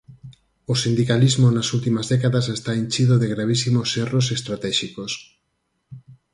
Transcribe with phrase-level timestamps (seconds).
[0.71, 5.11] O sindicalismo nas últimas décadas está enchido de gravísimos erros estratéxicos.